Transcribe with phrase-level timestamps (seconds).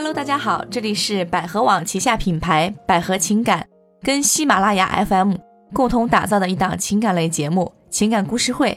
[0.00, 3.66] Hello，大家好，这里是百合网旗下品牌百合情感
[4.00, 5.34] 跟喜马拉雅 FM
[5.72, 8.70] 共同打造的一档情感类节目《情感故事会》。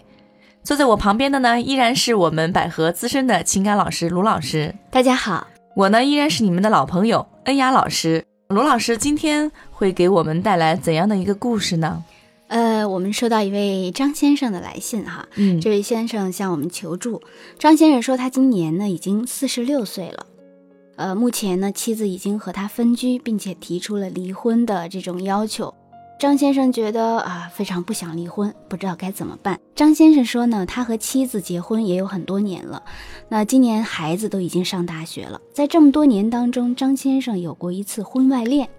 [0.64, 4.74] 坐在我旁边的呢，依然是我们百合资深的情感老师卢老师。
[4.90, 5.46] 大家好，
[5.76, 8.26] 我呢依然是你们的老朋友恩雅老师。
[8.48, 12.04] 卢老师今天会给我们带来怎样的一个故事呢？
[12.48, 17.22] 呃，我们收到一位张先生的来信哈，嗯这位先生向我们求助。
[17.60, 20.26] 张先生说他今年呢已经四十六岁了，
[20.96, 25.74] 呃，目前呢妻子已经和他分居，并且提出了离婚的这种要求。
[26.20, 29.60] 张先生觉得啊非常不想离婚，不知道该怎么办。
[29.74, 32.84] 张先生说呢，他和妻子结婚也有很多年了，
[33.28, 38.70] 那今年孩子都已经上大学了，在这么多年当中，张先生有过一次婚外恋。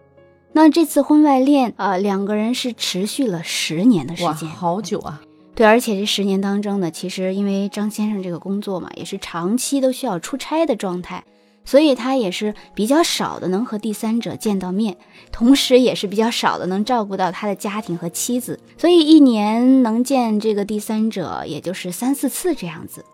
[0.52, 4.49] 那这次婚外恋，呃，两个人是持续了十年的时，间。
[4.49, 5.21] 好久啊！
[5.55, 11.24] 对，而且这十年当中呢，其实因为张先生这个工作嘛，也是长期都需要出差的状态，
[11.65, 14.96] 所以他也是比较少的能和第三者见到面，
[15.30, 23.05] 同时也是比较少的能照顾到他的家庭和妻子，所以一年能见这个第三者也就是三四次这样子。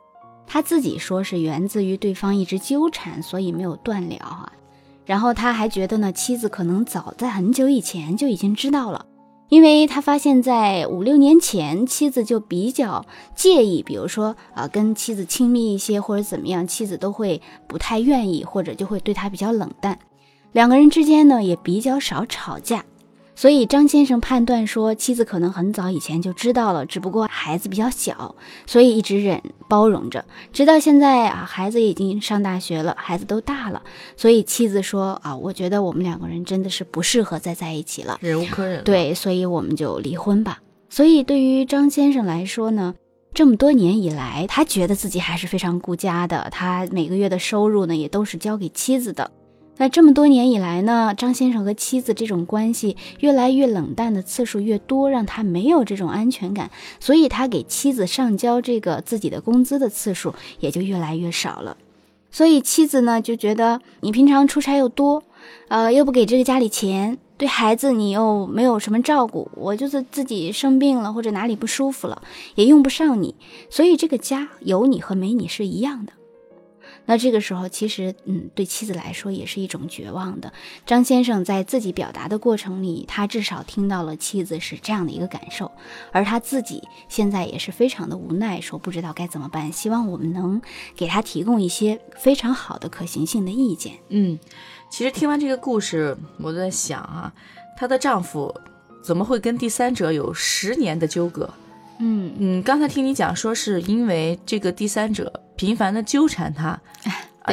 [0.46, 4.50] 他自己说是源自于对方一直纠缠，所以没有断了啊。
[5.04, 9.04] 然后他还觉得呢，妻子可能早在很久以前就已经知道了。
[9.48, 19.98] 因为他发现，在五六年前，妻子就比较介意，比如说啊、跟妻子亲密一些或者怎么样，妻子都会不太愿意，或者就会对他比较冷淡。
[20.52, 22.84] 两个人之间呢，也比较少吵架，
[23.38, 28.34] 所以张先生判断说，妻子可能很早以前就知道了，只不过孩子比较小，
[28.66, 33.80] 所以一直忍包容着，直到现在啊，孩子已经上大学了，孩子都大了，
[34.16, 38.18] 所以妻子说啊，我觉得我们两个人真的是不适合再在一起了。
[38.20, 40.58] 忍无可忍。，对，所以我们就离婚吧。
[40.90, 42.96] 所以对于张先生来说呢，
[43.32, 49.30] 这么多年以来，他觉得自己还是非常顾家的，他每个月的收入呢也都是交给妻子的。
[49.78, 61.76] 那这么多年以来呢，张先生和妻子这种关系越来越冷淡的次数越多，让他没有这种安全感，所以他给妻子上交这个自己的工资的次数也就越来越少了。
[62.30, 65.22] 所以妻子呢就觉得你平常出差又多，
[65.68, 72.20] 呃，又不给这个家里钱，对孩子你又没有什么照顾，我就是自己生病了或者哪里不舒服了，
[72.56, 73.34] 也用不上你，
[73.70, 76.12] 所以这个家有你和没你是一样的。
[77.08, 80.52] 那这个时候，其实，嗯，对妻子来说也是一种绝望的。
[80.84, 85.72] 张先生在自己表达的过程里，他至少听到了妻子是这样的一个感受，
[86.12, 89.72] 而他自己现在也是非常的无奈，说不知道该怎么办。
[89.72, 90.60] 希望我们能
[90.94, 93.94] 给他提供一些非常好的可行性的意见。
[94.10, 94.38] 嗯，
[94.90, 97.32] 其实听完这个故事，我在想啊，
[97.78, 98.54] 她的丈夫
[99.02, 101.48] 怎么会跟第三者有十年的纠葛？
[102.00, 106.80] 嗯嗯，刚才听你讲说是因为这个第三者频繁的纠缠他，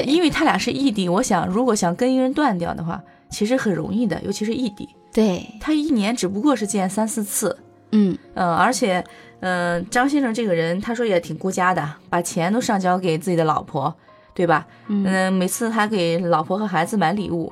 [0.06, 3.02] 因为他俩是异地，我想如果想跟一个人断掉的话，
[3.32, 7.58] 其实很容易的，尤其是异地，对，他一年只不过是见三四次，
[7.92, 8.16] 嗯。
[8.36, 9.04] 嗯，而且，
[9.40, 13.94] 嗯、张先生这个人，他说也挺顾家的，把钱都上交给自己的老婆，
[14.36, 14.68] 对吧？
[14.88, 15.04] 嗯。
[15.06, 17.52] 嗯，每次还给老婆和孩子买礼物。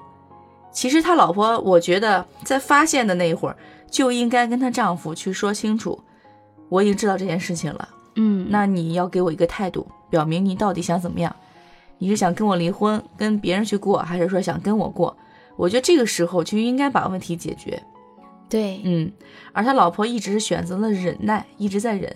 [0.71, 3.55] 其实他老婆，我觉得在发现的那一会儿，
[3.89, 5.99] 就应该跟她丈夫去说清楚，
[6.69, 11.35] 我已经知道这件事情了，嗯，那你要给我一个态度，表明你到底想怎么样？
[11.97, 15.17] 你是想跟我离婚，跟别人去过，还是说想跟我过？
[15.55, 17.81] 我觉得这个时候就应该把问题解决。
[18.47, 19.11] 对，嗯，
[19.53, 22.15] 而他老婆一直选择了忍耐，一直在忍，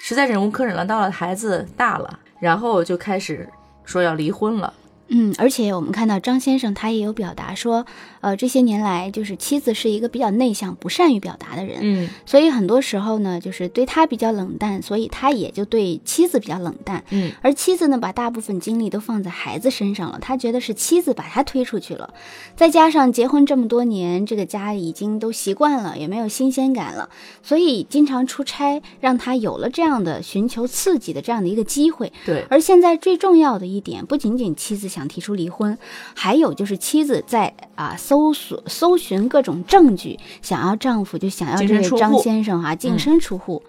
[0.00, 3.46] 实在忍无可忍了，到了孩子大了，然后就开始
[3.84, 4.72] 说要离婚了。
[5.08, 7.86] 嗯，而且我们看到张先生他也有表达说，
[8.20, 17.04] 呃，这些年来就是妻子是一个比较内向、不善于表达的人，嗯所以很多时候呢，就是对他比较冷淡，所以他也就对妻子比较冷淡。
[17.10, 22.12] 嗯而妻子呢，把大部分精力都放在孩子身上了，他觉得是妻子把他推出去了，
[22.56, 27.08] 再加上结婚这么多年，这个家已经都习惯了，也没有新鲜感了，
[27.42, 32.12] 所以经常出差，让他有了这样的寻求刺激的这样的一个机会。
[32.26, 35.78] 对，而现在最重要的一点，不仅仅妻子想提出离婚，
[36.14, 43.62] 还有就是妻子在啊搜索、搜寻各种证据，想要丈夫就想要这位张先生哈、净嗯身出户。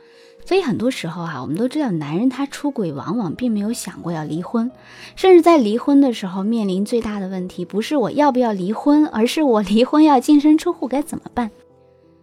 [0.46, 4.72] 所以很多时候哈、我们都知道，男人他出轨往往并没有想过要离婚，
[5.16, 11.52] 甚至在离婚的时候面临最大的问题，不是我要不要离婚，而是我离婚要净身出户该怎么办？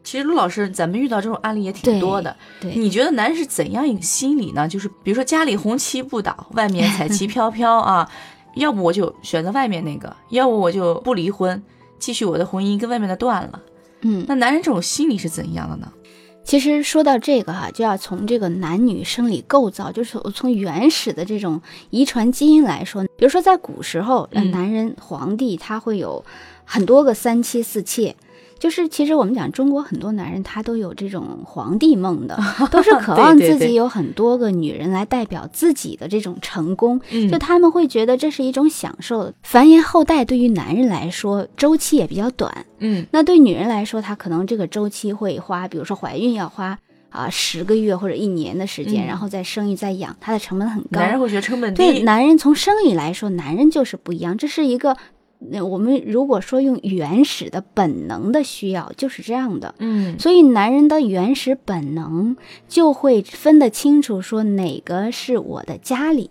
[0.03, 2.37] 其实陆老师，咱们遇到这种案例也挺多的。
[2.61, 4.67] 对，你觉得男人是怎样一个心理呢？
[4.69, 8.09] 就是比如说家里红旗不倒，外面 彩旗飘飘啊，
[8.57, 11.63] 要不我就选择外面那个，要不我就不离婚，
[11.99, 13.63] 继续我的婚姻跟外面的断了。
[14.01, 15.93] 嗯，那男人这种心理是怎样的呢？
[16.45, 21.61] 其实说到这个哈、就要从这个男女生理构造，就是从原始的这种
[21.91, 23.05] 遗传基因来说。
[23.17, 26.25] 比如说在古时候，呃嗯男人皇帝他会有
[26.65, 28.15] 很多个三妻四妾。
[28.59, 32.39] 就是，其实我们讲中国很多男人他都有这种皇帝梦的，
[32.71, 37.01] 都是渴望自己有很多个女人来代表自己的这种成功。
[37.11, 39.33] 嗯就他们会觉得这是一种享受。
[39.43, 46.79] 繁衍后代对于男人来说，周期也比较短，嗯那对女人来说，她可能这个周期会花，比如说怀孕要花
[47.11, 51.01] 啊十个月或者一年的时间，嗯然后再生育再养，它的成本很高。
[51.01, 54.97] 男人会觉得成本对，男人从生理来说，男人就是不一样，这是一个。
[55.51, 59.75] 那我们如果说用原始的本能的需要，就是这样的。
[59.79, 62.37] 嗯所以男人的原始本能
[62.69, 66.31] 就会分得清楚，说哪个是我的家里。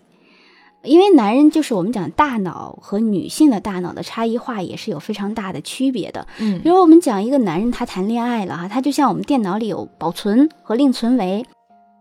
[0.84, 6.28] 因为男人就是我们讲大脑和女性的大脑的差异化也是有非常大的区别的。
[6.40, 11.44] 嗯比如我们讲一个男人他谈恋爱了哈，他就像我们电脑里有保存和另存为。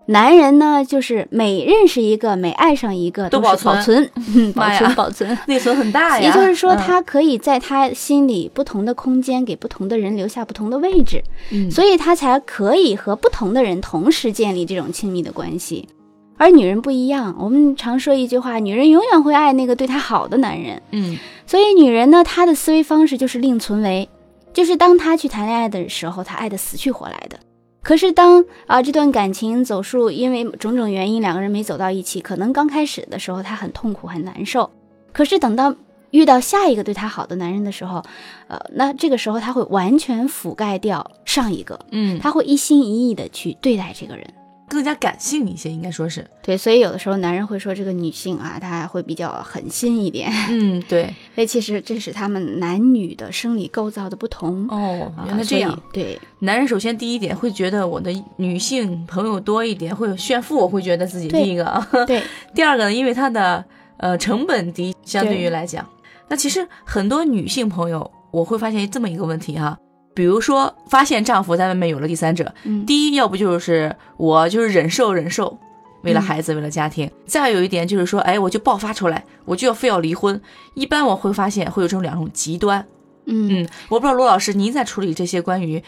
[0.06, 5.38] 男人呢，就是每认识一个，每爱上一个，都保存保存，嗯保存，保存。
[5.48, 6.26] 内存很大呀。
[6.26, 11.22] 也就是说，嗯他可以在他心里不同的空间，给不同的人留下不同的位置。
[11.50, 15.88] 嗯所以他才可以和不同的人同时建立这种亲密的关系。
[16.36, 20.82] 而女人不一样，我们常说一句话：女人永远会爱那个对她好的男人。
[20.90, 21.16] 嗯
[21.46, 24.08] 所以女人呢，她的思维方式就是另存为，
[24.52, 27.38] 就是当她去谈恋爱的时候，她爱的死去活来的。
[27.84, 34.70] 可是当啊这段感情走数，因为种种原因两个人没走到一起，可能刚开始的时候他很痛苦很难受，
[35.12, 35.72] 可是等到
[36.10, 38.02] 遇到下一个对他好的男人的时候，
[38.48, 44.26] 呃，那这个时候他会完全覆盖掉上一个，嗯，他会一心一意的去对待这个人。
[44.68, 46.26] 更加感性一些，应该说是。
[46.42, 50.30] 对，所以有的时候男人会说这个女性啊，她会比较狠心一点。
[50.50, 51.14] 嗯，对。
[51.34, 54.66] 所以其实这是他们男女的生理构造的不同。
[54.68, 55.78] 哦，原来这样。
[55.92, 61.86] 对，男人首先第一点会觉得我的女性朋友多一点，会有炫富，我会觉得自己对第一个。
[62.06, 62.22] 对，
[62.54, 63.64] 第二个呢，因为他的
[63.98, 65.86] 呃成本低，相对于来讲，
[66.28, 69.78] 那其实很多女性朋友，我会发现这么一个问题哈，
[70.14, 75.58] 比如说发现丈夫在外面有了第三者，嗯，第一要不就是我就是忍受忍受，
[76.02, 80.40] 为了嗯孩子，为了家庭，再有一点就是说，哎，我就爆发出来，我就要非要离婚。
[80.74, 82.86] 一般我会发现会有这种两种极端。
[83.26, 85.82] 嗯嗯，我不知道罗老师您在处理这些关于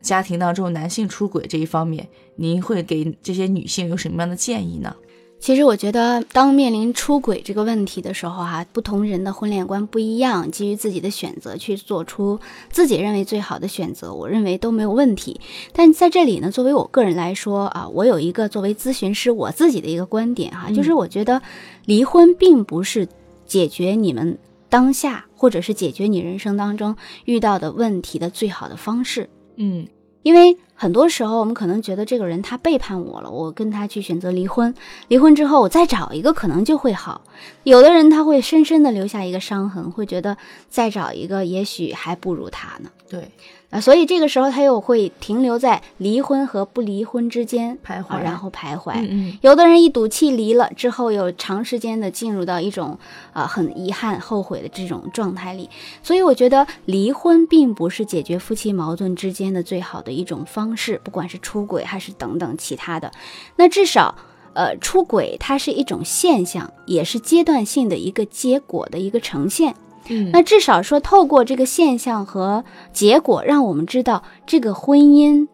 [0.00, 2.06] 家庭当中男性出轨这一方面，
[2.36, 4.94] 您会给这些女性有什么样的建议呢？
[5.40, 12.40] 其实我觉得，当面临出轨这个问题的时候哈、不同人的婚恋观不一样，基于自己的选择去做出
[12.70, 15.38] 自己认为最好的选择，我认为都没有问题。
[15.74, 21.42] 但在这里呢，作为我个人来说啊，我有一个作为咨询师我自己的一个观点哈、嗯就是我觉得
[21.84, 23.06] 离婚并不是
[23.44, 24.38] 解决你们
[24.70, 26.96] 当下或者是解决你人生当中
[27.26, 29.28] 遇到的问题的最好的方式。
[29.56, 29.86] 嗯
[30.22, 34.74] 因为很多时候我们可能觉得这个人他背叛我了，我跟他去选择离婚，
[35.08, 37.22] 离婚之后我再找一个可能就会好。
[37.62, 40.36] 有的人他会深深的留下一个伤痕，会觉得
[40.68, 42.90] 再找一个也许还不如他呢。
[43.08, 43.30] 对，
[43.70, 48.92] 啊，所以这个时候他又会停留在离婚和不离婚之间徘徊啊，然后徘徊。
[48.96, 52.98] 嗯嗯有的人一赌气离了之后，又长时间的进入到一种
[53.32, 55.70] 啊、很遗憾、后悔的这种状态里，
[56.02, 63.10] 所以我觉得离婚并不是解决夫妻矛盾之间的最好的一种方式，不管是出轨还是等等其他的。
[63.56, 64.14] 那至少，
[64.54, 69.74] 呃，出轨它是一种现象，也是阶段性的一个结果的一个呈现。
[70.08, 75.48] 嗯，那至少说，透过这个现象和结果，让我们知道这个婚姻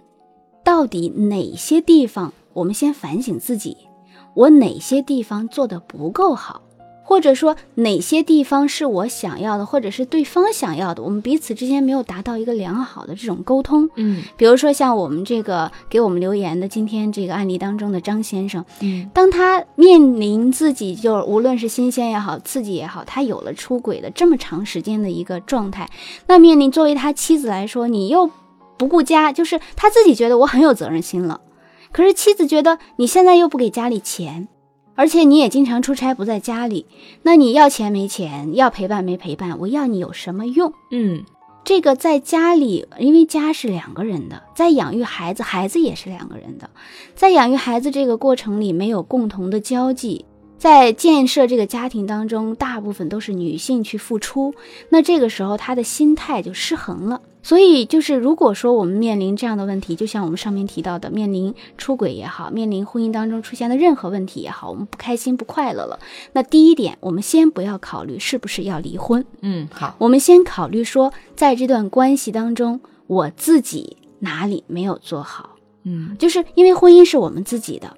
[0.64, 3.76] 到底哪些地方，我们先反省自己，
[4.34, 6.62] 我哪些地方做的不够好，
[7.10, 13.90] 或者说哪些地方是我想要的，或者是对方想要的，我们彼此之间没有达到一个良好的这种沟通。
[13.96, 14.22] 嗯。
[14.36, 19.10] 比如说像我们这个给我们留言的今天这个案例当中的张先生，嗯。
[19.12, 25.90] 当他面临自己就无论是新鲜也好，刺激也好，他有了出轨的这么长时间的一个状态，
[26.28, 28.30] 那面临作为他妻子来说，你又
[28.78, 31.40] 不顾家，就是他自己觉得我很有责任心了，
[31.90, 34.46] 可是妻子觉得你现在又不给家里钱，
[35.00, 36.84] 而且你也经常出差不在家里，
[37.22, 40.74] 那你要钱没钱，要陪伴没陪伴，我要你有什么用？
[40.90, 41.24] 嗯
[41.64, 46.68] 这个在家里，因为家是两个人的，在养育孩子，孩子也是两个人的，
[47.14, 50.26] 在养育孩子这个过程里没有共同的交际，
[50.60, 54.54] 在建设这个家庭当中，大部分都是女性去付出，
[54.90, 57.22] 那这个时候她的心态就失衡了。
[57.42, 65.98] 所以就是，如果说我们面临这样的问题，就像我们上面提到的，面临出轨也好，面临婚姻当中出现的任何问题也好，我们不开心、不快乐了，
[66.34, 76.14] 那第一点，我们先不要考虑是不是要离婚，嗯，好，我们先考虑说，在这段关系当中，我自己哪里没有做好，嗯。
[76.18, 77.96] 就是因为婚姻是我们自己的，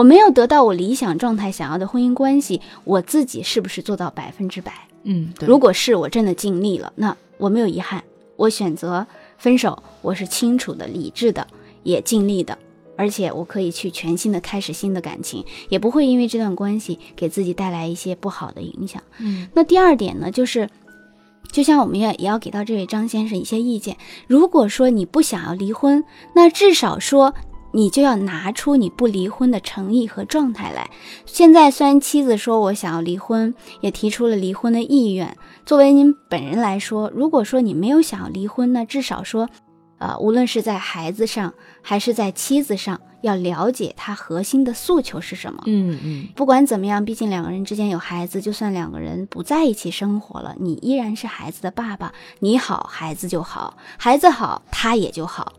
[0.00, 4.72] 我没有得到我理想状态想要的婚姻关系，我自己是不是做到百分之百？
[5.02, 8.02] 嗯，对，如果是我真的尽力了，那我没有遗憾，
[8.36, 11.46] 我选择分手，我是清楚的、理智的，
[11.82, 12.56] 也尽力的，
[12.96, 19.02] 而且我可以去全新的开始新的感情，也不会因为这段关系给自己带来一些不好的影响。
[19.18, 20.70] 嗯那第二点呢，就是，
[21.52, 23.98] 就像我们也也要给到这位张先生一些意见。
[24.26, 26.02] 如果说你不想要离婚，
[26.34, 27.34] 那至少说
[27.72, 30.90] 你就要拿出你不离婚的诚意和状态来。
[31.26, 39.48] 现在虽然妻子说我想要离婚，也提出了离婚的意愿，作为您本人来说，如果说你没有想要离婚那，至少说，
[39.98, 45.62] 呃，无论是在孩子上还是在妻子上，要了解他核心的诉求是什么。
[45.66, 52.12] 嗯嗯不管怎么样，毕竟两个人之间有孩子，就算两个人不在一起生活了，你依然是孩子的爸爸。
[52.38, 55.52] 你好，孩子就好；孩子好，他也就好。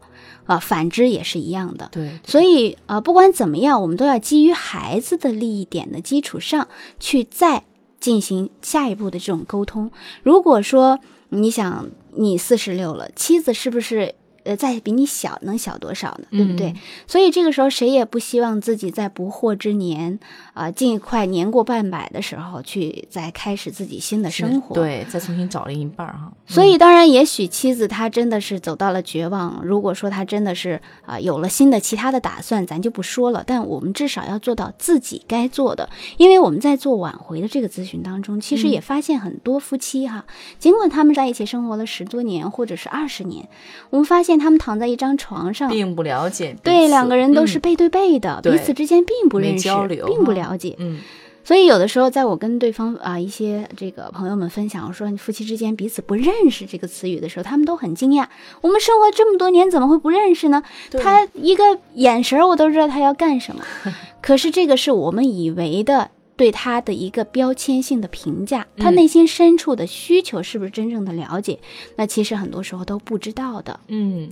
[0.46, 1.90] 啊，反之也是一样的。
[1.92, 6.68] 对，所以，呃，不管怎么样，我们都要基于孩子的利益点的基础上
[7.00, 7.64] 去再
[8.00, 9.92] 进行下一步的这种沟通。
[10.24, 16.26] 如果说你想你四十六了，妻子是不是呃再比你小，能小多少呢？
[16.32, 16.68] 对不对？
[16.68, 16.76] 嗯
[17.08, 20.20] 所以这个时候谁也不希望自己在不惑之年
[20.54, 24.76] 啊、尽快年过半百的时候去再开始自己新的生活。。
[24.76, 26.32] 对，再重新找另一半儿哈。
[26.46, 29.62] 所以，当然，也许妻子她真的是走到了绝望。
[29.64, 33.44] 如果说她真的是啊、有了新的其他的打算，咱就不说了。
[33.46, 40.26] 但我们至少要做到自己该做的，因为我们在做挽回的这个咨询当中，其实也发现很多夫妻哈，
[40.60, 43.48] 尽管他们在一起生活了十多年或者是二十年，
[43.90, 50.76] 我们发现他们躺在一张床上，并不了解，对两个人都是嗯背对背的，对彼此之间并不认识交流，并不了解。
[50.80, 51.00] 嗯
[51.44, 58.28] 所以有的时候，在我跟对方啊、一些这个朋友们分享，我说夫妻之间彼此不认识这个词语的时候，他们都很惊讶。
[58.62, 60.62] 我们生活这么多年，怎么会不认识呢？
[61.02, 63.66] 他一个眼神我都知道他要干什么，
[64.22, 66.12] 可是这个是我们以为的
[66.42, 71.60] 对他的一个标签性的评价，他嗯内心深处的需求是不是真正的了解？
[71.96, 73.80] 那其实很多时候都不知道的。
[73.90, 74.28] 嗯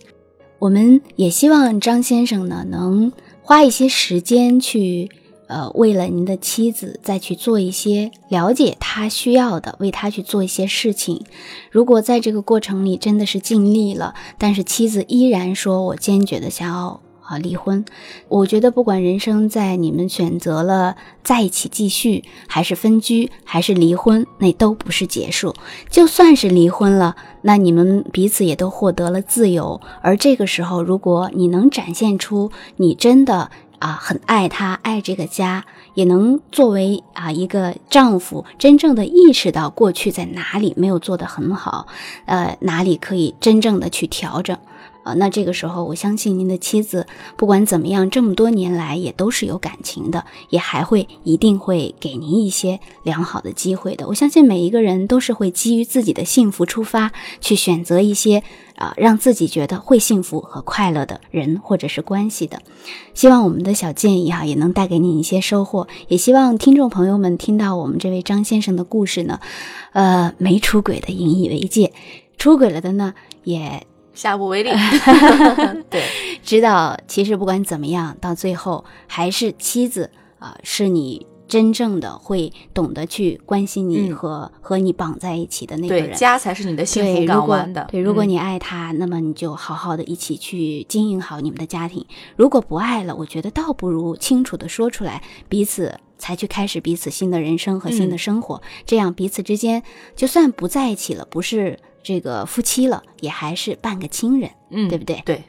[0.58, 3.12] 我们也希望张先生呢，能
[3.44, 5.12] 花一些时间去，
[5.46, 11.24] 呃，为了您的妻子再去做一些了解他需要的，为他去做一些事情。
[11.70, 17.00] 如果在这个过程里真的是尽力了，但是妻子依然说我坚决的想要
[17.30, 17.86] 啊离婚，
[18.28, 25.54] 我觉得不管人生在你们选择了在一起继续，还是分居，还是离婚，那都不是结束。
[25.92, 29.80] 就算是离婚了，那你们彼此也都获得了自由。
[30.02, 41.86] 而这个时候，如果你能展现出你真的啊很爱他，爱这个家，也能作为啊一个丈夫，真正的意识到过去在哪里没有做得很好，
[42.26, 44.58] 呃哪里可以真正的去调整。
[45.16, 54.08] 那这个时候，我相信您的妻子不管怎么样，这么多年来也都是有感情的，也还会一定会给您一些良好的机会的。
[54.08, 57.12] 我相信每一个人都是会基于自己的幸福出发，
[57.42, 58.44] 去选择一些
[58.75, 62.62] 啊、让自己觉得会幸福和快乐的人或者是关系的。
[63.13, 69.42] 希望我们的小建议哈、也能带给你一些收获，也希望听众朋友们听到我们这位张先生的故事呢，
[69.92, 71.92] 呃，没出轨的引以为戒，
[72.38, 73.13] 出轨了的呢
[73.44, 74.70] 也下不为例。
[75.89, 76.04] 对，
[76.44, 86.16] 知道，其实不管怎么样，到最后还是妻子啊、是你真正的会懂得去关心你嗯和、和你绑在一起的那个对，人。
[86.16, 87.86] 家才是你的幸，福港湾的。
[87.92, 92.06] 对，如果嗯你爱他，那么你就好好的一起去经营好你们的家庭。
[92.36, 98.62] 如果不爱了，我觉得倒不如清楚的说出来，彼此才去开始彼此新的人生和新的嗯生活。
[98.86, 99.82] 这样彼此之间
[100.16, 105.22] 就算不在一起了，不是这个夫妻了，也还是半个亲人，嗯，对不对？
[105.24, 105.44] 对，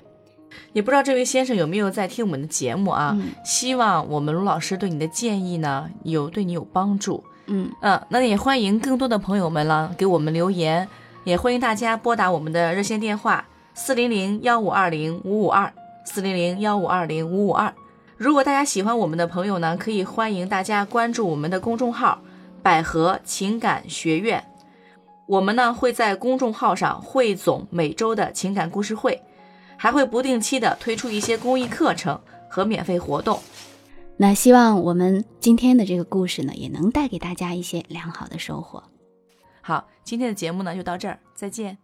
[0.75, 3.17] 也不知道这位先生有没有在听我们的节目啊？
[3.19, 7.25] 嗯希望我们卢老师对你的建议呢，有对你有帮助。
[7.47, 10.87] 嗯，嗯，那也欢迎更多的朋友们呢给我们留言，
[11.25, 15.73] 也欢迎大家拨打我们的热线电话四零零幺五二零五五二
[16.05, 17.73] 四零零幺五二零五五二。
[18.19, 22.21] 如果大家喜欢我们的朋友呢，可以欢迎大家关注我们的公众号
[22.63, 24.45] “百合情感学院”。
[25.31, 29.23] 我们呢会在公众号上汇总每周的情感故事会，
[29.77, 33.39] 还会不定期的推出一些公益课程和免费活动。
[34.17, 38.83] 那希望我们今天的这个故事呢，也能带给大家一些良好的收获。
[39.61, 41.79] 好，今天的节目呢就到这儿，再见。